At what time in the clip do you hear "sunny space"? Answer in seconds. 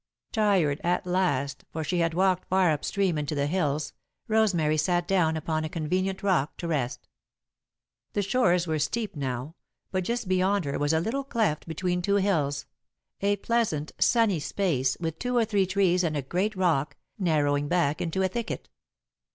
13.99-14.97